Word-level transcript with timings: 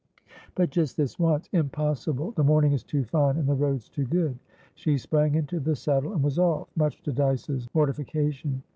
"But 0.55 0.71
just 0.71 0.97
this 0.97 1.19
once" 1.19 1.47
"Impossible! 1.51 2.31
The 2.31 2.43
morning 2.43 2.71
is 2.73 2.83
too 2.83 3.03
fine 3.03 3.37
and 3.37 3.47
the 3.47 3.53
roads 3.53 3.87
too 3.87 4.05
good." 4.05 4.39
She 4.73 4.97
sprang 4.97 5.35
into 5.35 5.59
the 5.59 5.75
saddle, 5.75 6.13
and 6.13 6.23
was 6.23 6.39
offmuch 6.39 7.03
to 7.03 7.11
Dyce's 7.11 7.67
mortification. 7.75 8.63